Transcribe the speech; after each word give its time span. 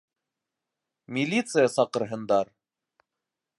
Милиция 1.17 1.67
саҡырһындар! 1.75 2.53